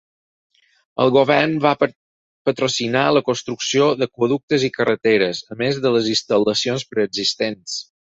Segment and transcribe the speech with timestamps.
[1.03, 7.77] El govern va patrocinar la construcció d'aqüeductes i carreteres, a més de les instal·lacions preexistents.